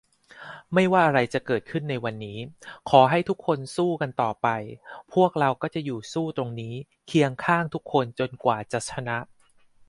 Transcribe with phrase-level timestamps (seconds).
[0.73, 2.37] ไม่ว่าอะไรจะเกิดขึ้นในวันนี้
[2.89, 4.47] ขอให้ทุกคนสู้กันต่อไป
[5.13, 5.79] พวกเราก็จะ
[6.13, 6.75] สู้อยู่ตรงนี้
[7.07, 9.17] เคียงข้างทุกคนจนกว่าจะชนะ